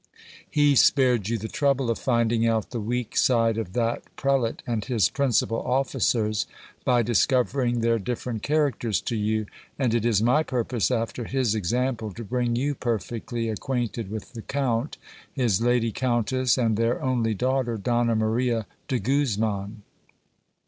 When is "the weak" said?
2.71-3.15